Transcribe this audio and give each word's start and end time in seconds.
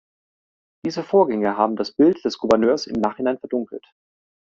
Diese 0.83 1.03
Vorgänge 1.03 1.57
haben 1.57 1.75
das 1.75 1.91
Bild 1.91 2.25
des 2.25 2.39
Gouverneurs 2.39 2.87
im 2.87 2.99
Nachhinein 2.99 3.37
verdunkelt. 3.37 3.85